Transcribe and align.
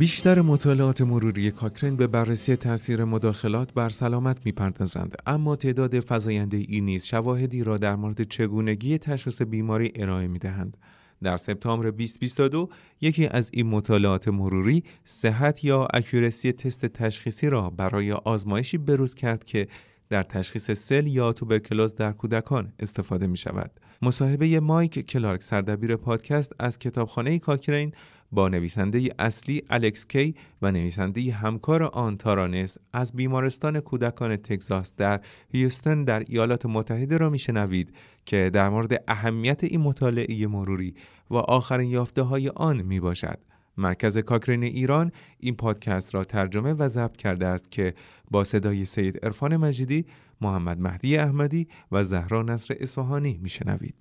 بیشتر 0.00 0.40
مطالعات 0.40 1.00
مروری 1.00 1.50
کاکرین 1.50 1.96
به 1.96 2.06
بررسی 2.06 2.56
تاثیر 2.56 3.04
مداخلات 3.04 3.74
بر 3.74 3.88
سلامت 3.88 4.38
می‌پردازند 4.44 5.14
اما 5.26 5.56
تعداد 5.56 6.12
فزاینده 6.12 6.56
ای 6.68 6.80
نیز 6.80 7.04
شواهدی 7.04 7.64
را 7.64 7.78
در 7.78 7.96
مورد 7.96 8.22
چگونگی 8.22 8.98
تشخیص 8.98 9.42
بیماری 9.42 9.92
ارائه 9.94 10.26
می‌دهند 10.26 10.76
در 11.22 11.36
سپتامبر 11.36 11.90
2022 11.90 12.68
یکی 13.00 13.26
از 13.26 13.50
این 13.52 13.66
مطالعات 13.66 14.28
مروری 14.28 14.84
صحت 15.04 15.64
یا 15.64 15.88
اکورسی 15.94 16.52
تست 16.52 16.86
تشخیصی 16.86 17.50
را 17.50 17.70
برای 17.70 18.12
آزمایشی 18.12 18.78
بروز 18.78 19.14
کرد 19.14 19.44
که 19.44 19.68
در 20.08 20.22
تشخیص 20.22 20.70
سل 20.70 21.06
یا 21.06 21.32
توبرکلوز 21.32 21.94
در 21.94 22.12
کودکان 22.12 22.72
استفاده 22.78 23.26
می 23.26 23.36
شود. 23.36 23.70
مصاحبه 24.02 24.60
مایک 24.60 25.06
کلارک 25.06 25.42
سردبیر 25.42 25.96
پادکست 25.96 26.52
از 26.58 26.78
کتابخانه 26.78 27.38
کاکرین 27.38 27.92
با 28.32 28.48
نویسنده 28.48 29.08
اصلی 29.18 29.62
الکس 29.70 30.06
کی 30.06 30.34
و 30.62 30.72
نویسنده 30.72 31.32
همکار 31.32 31.82
آن 31.82 32.16
تارانس 32.16 32.76
از 32.92 33.12
بیمارستان 33.12 33.80
کودکان 33.80 34.36
تگزاس 34.36 34.92
در 34.96 35.20
هیوستن 35.52 36.04
در 36.04 36.24
ایالات 36.28 36.66
متحده 36.66 37.16
را 37.16 37.30
میشنوید 37.30 37.94
که 38.26 38.50
در 38.52 38.68
مورد 38.68 39.04
اهمیت 39.08 39.64
این 39.64 39.80
مطالعه 39.80 40.46
مروری 40.46 40.94
و 41.30 41.36
آخرین 41.36 41.90
یافته 41.90 42.22
های 42.22 42.48
آن 42.48 42.82
می 42.82 43.00
باشد. 43.00 43.38
مرکز 43.76 44.18
کاکرین 44.18 44.62
ایران 44.62 45.12
این 45.38 45.56
پادکست 45.56 46.14
را 46.14 46.24
ترجمه 46.24 46.72
و 46.72 46.88
ضبط 46.88 47.16
کرده 47.16 47.46
است 47.46 47.70
که 47.70 47.94
با 48.30 48.44
صدای 48.44 48.84
سید 48.84 49.24
عرفان 49.24 49.56
مجیدی، 49.56 50.06
محمد 50.40 50.80
مهدی 50.80 51.16
احمدی 51.16 51.68
و 51.92 52.04
زهرا 52.04 52.42
نصر 52.42 52.76
اصفهانی 52.80 53.38
میشنوید. 53.42 53.94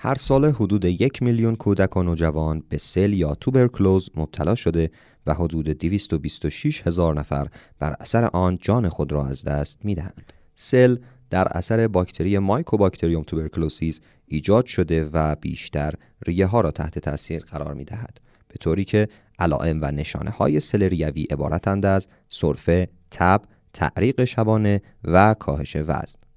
هر 0.00 0.14
سال 0.14 0.44
حدود 0.44 0.84
یک 0.84 1.22
میلیون 1.22 1.56
کودک 1.56 1.96
و 1.96 2.02
نوجوان 2.02 2.62
به 2.68 2.78
سل 2.78 3.12
یا 3.12 3.34
توبرکلوز 3.34 4.10
مبتلا 4.16 4.54
شده 4.54 4.90
و 5.26 5.34
حدود 5.34 5.68
226 5.68 6.86
هزار 6.86 7.14
نفر 7.14 7.48
بر 7.78 7.96
اثر 8.00 8.24
آن 8.24 8.58
جان 8.60 8.88
خود 8.88 9.12
را 9.12 9.26
از 9.26 9.44
دست 9.44 9.78
می 9.84 9.94
دهند. 9.94 10.32
سل 10.54 10.96
در 11.30 11.48
اثر 11.50 11.88
باکتری 11.88 12.38
مایکوباکتریوم 12.38 13.22
توبرکلوسیس 13.22 14.00
ایجاد 14.26 14.66
شده 14.66 15.10
و 15.12 15.34
بیشتر 15.34 15.94
ریه 16.26 16.46
ها 16.46 16.60
را 16.60 16.70
تحت 16.70 16.98
تاثیر 16.98 17.42
قرار 17.42 17.74
می 17.74 17.84
دهد. 17.84 18.20
به 18.48 18.54
طوری 18.60 18.84
که 18.84 19.08
علائم 19.38 19.78
و 19.82 19.90
نشانه 19.90 20.30
های 20.30 20.60
سل 20.60 20.82
ریوی 20.82 21.22
عبارتند 21.22 21.86
از 21.86 22.08
سرفه، 22.28 22.88
تب، 23.10 23.42
تعریق 23.72 24.24
شبانه 24.24 24.82
و 25.04 25.34
کاهش 25.34 25.76
وزن. 25.76 26.27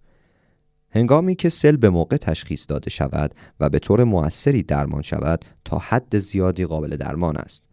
هنگامی 0.92 1.36
که 1.36 1.50
سل 1.50 1.76
به 1.76 1.90
موقع 1.90 2.18
تشخیص 2.18 2.66
داده 2.68 2.90
شود 2.90 3.36
و 3.60 3.70
به 3.70 3.80
طور 3.80 4.04
موثری 4.04 4.64
درمان 4.64 5.02
شود 5.02 5.46
تا 5.66 5.78
حد 5.78 6.18
زیادی 6.18 6.66
قابل 6.66 6.96
درمان 6.96 7.38
است. 7.38 7.64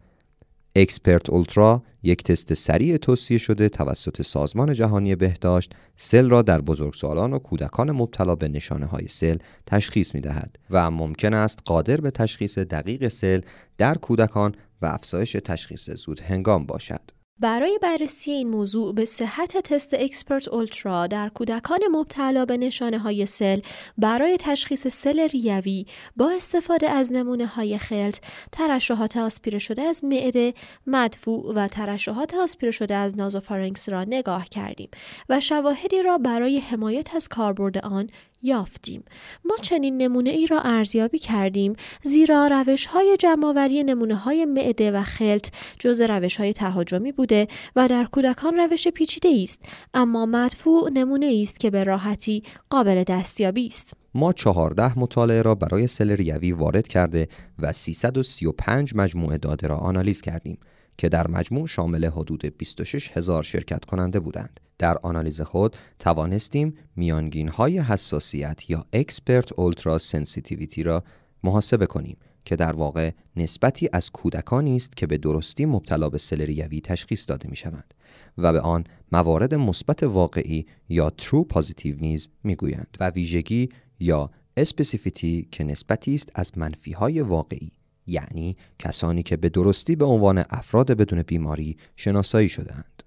Xpert 0.75 1.29
Ultra 1.29 1.83
یک 2.03 2.23
تست 2.23 2.53
سریع 2.53 2.97
توصیه 2.97 3.37
شده 3.37 3.69
توسط 3.69 4.21
سازمان 4.21 4.73
جهانی 4.73 5.15
بهداشت 5.15 5.71
سل 5.95 6.29
را 6.29 6.41
در 6.41 6.61
بزرگسالان 6.61 7.33
و 7.33 7.39
کودکان 7.39 7.91
مبتلا 7.91 8.35
به 8.35 8.47
نشانه 8.47 8.85
های 8.85 9.07
سل 9.07 9.37
تشخیص 9.65 10.15
می 10.15 10.21
دهد 10.21 10.59
و 10.69 10.91
ممکن 10.91 11.33
است 11.33 11.59
قادر 11.65 12.01
به 12.01 12.11
تشخیص 12.11 12.57
دقیق 12.57 13.07
سل 13.07 13.41
در 13.77 13.95
کودکان 13.95 14.55
و 14.81 14.85
افزایش 14.85 15.37
تشخیص 15.45 15.89
زود 15.89 16.19
هنگام 16.19 16.65
باشد. 16.65 17.18
برای 17.39 17.79
بررسی 17.81 18.31
این 18.31 18.49
موضوع 18.49 18.93
به 18.93 19.05
صحت 19.05 19.57
تست 19.57 19.93
Xpert 19.93 20.47
Ultra 20.47 21.07
در 21.07 21.29
کودکان 21.29 21.79
مبتلا 21.91 22.45
به 22.45 22.57
نشانه 22.57 22.99
های 22.99 23.25
سل 23.25 23.59
برای 23.97 24.37
تشخیص 24.39 24.87
سل 24.87 25.19
ریوی 25.19 25.85
با 26.17 26.29
استفاده 26.29 26.89
از 26.89 27.11
نمونه 27.11 27.45
های 27.45 27.77
خلط، 27.77 28.17
ترشحات 28.51 29.17
آسپیره 29.17 29.59
شده 29.59 29.81
از 29.81 30.03
معده، 30.03 30.53
مدفوع 30.87 31.53
و 31.55 31.67
ترشحات 31.67 32.33
آسپیره 32.33 32.71
شده 32.71 32.95
از 32.95 33.17
نازوفارنکس 33.17 33.89
را 33.89 34.03
نگاه 34.03 34.45
کردیم 34.45 34.89
و 35.29 35.39
شواهدی 35.39 36.01
را 36.01 36.17
برای 36.17 36.59
حمایت 36.59 37.15
از 37.15 37.27
کاربرد 37.27 37.77
آن 37.77 38.09
یافتیم. 38.41 39.03
ما 39.45 39.55
چنین 39.61 39.97
نمونه 39.97 40.29
ای 40.29 40.47
را 40.47 40.61
ارزیابی 40.61 41.19
کردیم 41.19 41.73
زیرا 42.03 42.47
روش 42.47 42.85
های 42.85 43.17
جمعآوری 43.19 43.83
نمونه 43.83 44.15
های 44.15 44.45
معده 44.45 44.91
و 44.91 45.03
خلط 45.03 45.49
جز 45.79 46.01
روش 46.01 46.37
های 46.37 46.53
تهاجمی 46.53 47.11
بوده 47.11 47.47
و 47.75 47.87
در 47.87 48.05
کودکان 48.11 48.57
روش 48.57 48.87
پیچیده 48.87 49.29
است. 49.43 49.65
اما 49.93 50.25
مدفوع 50.25 50.89
نمونه 50.93 51.39
است 51.41 51.59
که 51.59 51.69
به 51.69 51.83
راحتی 51.83 52.43
قابل 52.69 53.03
دستیابی 53.03 53.67
است. 53.67 53.93
ما 54.13 54.33
چهارده 54.33 54.99
مطالعه 54.99 55.41
را 55.41 55.55
برای 55.55 55.87
سل 55.87 56.11
ریوی 56.11 56.51
وارد 56.51 56.87
کرده 56.87 57.27
و 57.59 57.73
335 57.73 58.95
مجموعه 58.95 59.37
داده 59.37 59.67
را 59.67 59.77
آنالیز 59.77 60.21
کردیم. 60.21 60.57
که 60.99 61.09
در 61.09 61.27
مجموع 61.27 61.67
شامل 61.67 62.05
حدود 62.05 62.57
26 62.57 63.17
هزار 63.17 63.43
شرکت 63.43 63.85
کننده 63.85 64.19
بودند. 64.19 64.59
در 64.77 64.97
آنالیز 64.97 65.41
خود 65.41 65.77
توانستیم 65.99 66.73
میانگین 66.95 67.47
های 67.47 67.79
حساسیت 67.79 68.69
یا 68.69 68.85
Xpert 68.93 69.53
Ultra 69.53 69.97
sensitivity 69.97 70.83
را 70.83 71.03
محاسبه 71.43 71.85
کنیم 71.85 72.17
که 72.45 72.55
در 72.55 72.71
واقع 72.71 73.11
نسبتی 73.35 73.89
از 73.93 74.09
کودکانی 74.09 74.75
است 74.75 74.97
که 74.97 75.07
به 75.07 75.17
درستی 75.17 75.65
مبتلا 75.65 76.09
به 76.09 76.17
سل 76.17 76.41
ریوی 76.41 76.81
تشخیص 76.81 77.29
داده 77.29 77.49
می 77.49 77.55
شوند 77.55 77.93
و 78.37 78.53
به 78.53 78.59
آن 78.59 78.83
موارد 79.11 79.55
مثبت 79.55 80.03
واقعی 80.03 80.65
یا 80.89 81.11
true 81.21 81.55
positive 81.55 82.01
نیز 82.01 82.29
می 82.43 82.55
گویند 82.55 82.97
و 82.99 83.09
ویژگی 83.09 83.69
یا 83.99 84.31
specificity 84.57 85.47
که 85.51 85.63
نسبتی 85.63 86.15
است 86.15 86.29
از 86.35 86.57
منفی 86.57 86.91
های 86.91 87.21
واقعی 87.21 87.71
یعنی 88.09 88.57
کسانی 88.79 89.23
که 89.23 89.37
به 89.37 89.49
درستی 89.49 89.95
به 89.95 90.05
عنوان 90.05 90.43
افراد 90.49 90.91
بدون 90.91 91.21
بیماری 91.21 91.77
شناسایی 91.95 92.49
شدهاند. 92.49 93.03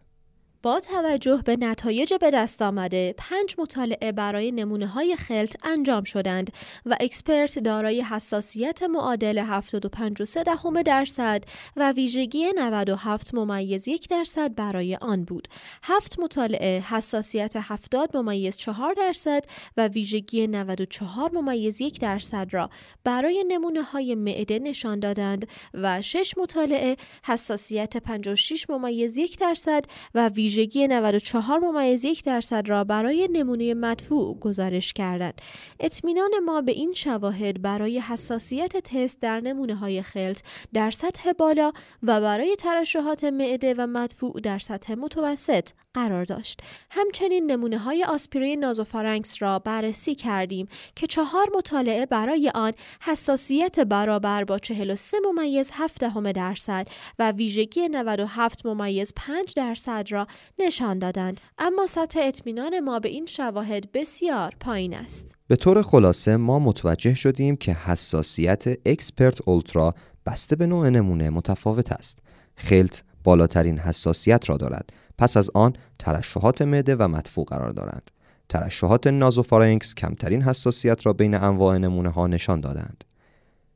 با 0.62 0.80
توجه 0.80 1.42
به 1.44 1.56
نتایج 1.56 2.14
به 2.14 2.30
دست 2.30 2.62
آمده 2.62 3.14
پنج 3.18 3.54
مطالعه 3.58 4.12
برای 4.12 4.52
نمونه 4.52 4.86
های 4.86 5.16
خلط 5.16 5.56
انجام 5.62 6.04
شدند 6.04 6.52
و 6.86 6.96
Xpert 7.00 7.58
دارای 7.58 8.02
حساسیت 8.02 8.82
معادل 8.82 9.38
75 9.38 10.22
دهم 10.46 10.82
درصد 10.82 11.44
و 11.76 11.92
ویژگی 11.92 12.52
97 12.56 13.34
ممیز 13.34 13.88
یک 13.88 14.08
درصد 14.08 14.54
برای 14.54 14.96
آن 14.96 15.24
بود. 15.24 15.48
هفت 15.82 16.18
مطالعه 16.20 16.80
حساسیت 16.80 17.52
70 17.56 18.16
ممیز 18.16 18.56
4 18.56 18.94
درصد 18.94 19.44
و 19.76 19.88
ویژگی 19.88 20.46
94 20.46 21.30
ممیز 21.34 21.80
یک 21.80 22.00
درصد 22.00 22.48
را 22.50 22.70
برای 23.04 23.44
نمونه 23.48 23.82
های 23.82 24.14
معده 24.14 24.58
نشان 24.58 25.00
دادند 25.00 25.48
و 25.74 26.02
شش 26.02 26.34
مطالعه 26.38 26.96
حساسیت 27.24 27.96
56 27.96 28.70
ممیز 28.70 29.16
یک 29.16 29.38
درصد 29.38 29.84
و 30.14 30.28
ویژگی 30.28 30.51
ویژگی 30.56 30.88
94 30.88 31.58
ممیز 31.58 32.04
یک 32.04 32.24
درصد 32.24 32.68
را 32.68 32.84
برای 32.84 33.28
نمونه 33.32 33.74
مدفوع 33.74 34.38
گزارش 34.38 34.92
کردند. 34.92 35.42
اطمینان 35.80 36.30
ما 36.44 36.60
به 36.60 36.72
این 36.72 36.92
شواهد 36.92 37.62
برای 37.62 37.98
حساسیت 37.98 38.76
تست 38.76 39.20
در 39.20 39.40
نمونه 39.40 39.74
های 39.74 40.02
خلط 40.02 40.40
در 40.72 40.90
سطح 40.90 41.32
بالا 41.32 41.72
و 42.02 42.20
برای 42.20 42.56
ترشحات 42.56 43.24
معده 43.24 43.74
و 43.78 43.86
مدفوع 43.86 44.40
در 44.40 44.58
سطح 44.58 44.94
متوسط 44.94 45.68
قرار 45.94 46.24
داشت. 46.24 46.60
همچنین 46.90 47.50
نمونه 47.50 47.78
های 47.78 48.04
آسپیرین 48.04 48.60
نازوفارنکس 48.60 49.42
را 49.42 49.58
بررسی 49.58 50.14
کردیم 50.14 50.68
که 50.96 51.06
چهار 51.06 51.46
مطالعه 51.56 52.06
برای 52.06 52.50
آن 52.54 52.72
حساسیت 53.00 53.80
برابر 53.80 54.44
با 54.44 54.58
43 54.58 55.16
ممیز 55.24 55.70
7 55.74 56.00
درصد 56.32 56.88
و 57.18 57.32
ویژگی 57.32 57.88
97 57.88 58.66
ممیز 58.66 59.12
5 59.16 59.52
درصد 59.56 60.06
را 60.10 60.26
نشان 60.58 60.98
دادند. 60.98 61.40
اما 61.58 61.86
سطح 61.86 62.20
اطمینان 62.22 62.80
ما 62.80 63.00
به 63.00 63.08
این 63.08 63.26
شواهد 63.26 63.92
بسیار 63.92 64.54
پایین 64.60 64.94
است. 64.94 65.36
به 65.46 65.56
طور 65.56 65.82
خلاصه 65.82 66.36
ما 66.36 66.58
متوجه 66.58 67.14
شدیم 67.14 67.56
که 67.56 67.72
حساسیت 67.72 68.64
اکسپرت 68.86 69.48
اولترا 69.48 69.94
بسته 70.26 70.56
به 70.56 70.66
نوع 70.66 70.88
نمونه 70.88 71.30
متفاوت 71.30 71.92
است. 71.92 72.18
خلط 72.56 72.98
بالاترین 73.24 73.78
حساسیت 73.78 74.50
را 74.50 74.56
دارد. 74.56 74.92
پس 75.18 75.36
از 75.36 75.50
آن 75.54 75.72
ترشحات 75.98 76.62
معده 76.62 76.96
و 76.96 77.08
مدفوع 77.08 77.44
قرار 77.44 77.70
دارند. 77.70 78.10
ترشحات 78.48 79.06
نازوفارنکس 79.06 79.94
کمترین 79.94 80.42
حساسیت 80.42 81.06
را 81.06 81.12
بین 81.12 81.34
انواع 81.34 81.78
نمونه 81.78 82.08
ها 82.08 82.26
نشان 82.26 82.60
دادند. 82.60 83.04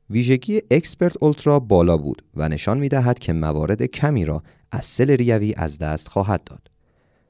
ویژگی 0.09 0.61
Xpert 0.71 1.23
Ultra 1.23 1.59
بالا 1.59 1.97
بود 1.97 2.23
و 2.35 2.49
نشان 2.49 2.77
می 2.77 2.89
دهد 2.89 3.19
که 3.19 3.33
موارد 3.33 3.85
کمی 3.85 4.25
را 4.25 4.43
از 4.71 4.85
سل 4.85 5.11
ریوی 5.11 5.53
از 5.57 5.77
دست 5.77 6.07
خواهد 6.07 6.43
داد. 6.43 6.71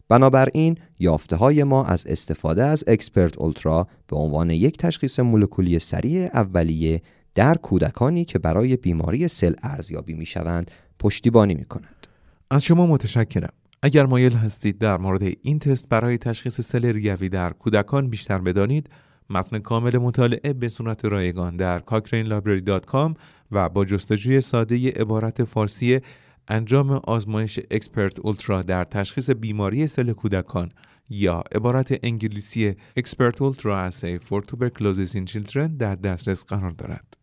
بنابراین 0.10 0.78
یافته 1.00 1.36
های 1.36 1.64
ما 1.64 1.86
از 1.86 2.06
استفاده 2.08 2.66
از 2.66 2.84
Xpert 2.88 3.38
Ultra 3.38 3.88
به 4.08 4.16
عنوان 4.16 4.50
یک 4.50 4.78
تشخیص 4.78 5.20
مولکولی 5.20 5.80
سریع 5.80 6.30
اولیه 6.34 7.02
در 7.36 7.54
کودکانی 7.56 8.26
که 8.26 8.40
برای 8.40 8.78
بیماری 8.78 9.28
سل 9.28 9.54
ارزیابی 9.64 10.14
می 10.14 10.26
شوند 10.26 10.72
پشتیبانی 11.00 11.56
می 11.56 11.66
کند. 11.66 12.08
از 12.52 12.64
شما 12.64 12.86
متشکرم. 12.86 13.54
اگر 13.82 14.06
مایل 14.06 14.34
هستید 14.34 14.78
در 14.78 14.98
مورد 14.98 15.24
این 15.42 15.60
تست 15.60 15.90
برای 15.90 16.18
تشخیص 16.18 16.62
سل 16.62 16.86
ریوی 16.86 17.30
در 17.30 17.54
کودکان 17.54 18.10
بیشتر 18.10 18.38
بدانید 18.38 18.90
متن 19.30 19.60
کامل 19.60 19.98
مطالعه 19.98 20.54
به 20.54 20.68
صورت 20.68 21.06
رایگان 21.06 21.58
در 21.58 21.80
Cochrane 21.80 23.16
و 23.52 23.70
با 23.70 23.86
جستجوی 23.86 24.42
ساده 24.42 24.92
عبارت 24.92 25.44
فارسی 25.44 26.00
انجام 26.48 26.92
آزمایش 26.92 27.60
Xpert 27.72 28.20
Ultra 28.20 28.62
در 28.62 28.84
تشخیص 28.84 29.30
بیماری 29.30 29.88
سل 29.88 30.14
کودکان 30.14 30.72
یا 31.10 31.44
عبارت 31.56 32.00
انگلیسی 32.04 32.76
Xpert 33.00 33.36
Ultra 33.36 33.90
Assay 33.90 34.20
for 34.20 34.42
Tuberculosis 34.42 35.16
in 35.16 35.26
Children 35.26 35.78
در 35.80 35.96
دسترس 35.96 36.46
قرار 36.46 36.72
دارد. 36.72 37.17